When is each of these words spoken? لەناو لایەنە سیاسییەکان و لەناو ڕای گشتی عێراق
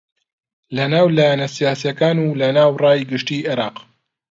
لەناو 0.77 1.05
لایەنە 1.17 1.47
سیاسییەکان 1.55 2.17
و 2.21 2.37
لەناو 2.41 2.71
ڕای 2.81 3.07
گشتی 3.11 3.45
عێراق 3.49 3.75